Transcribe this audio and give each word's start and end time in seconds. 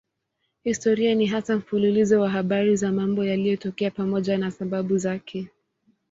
Historia 0.63 1.15
ni 1.15 1.25
hasa 1.27 1.55
mfululizo 1.57 2.21
wa 2.21 2.29
habari 2.29 2.75
za 2.75 2.91
mambo 2.91 3.25
yaliyotokea 3.25 3.91
pamoja 3.91 4.37
na 4.37 4.51
sababu 4.51 4.97
zake. 4.97 5.47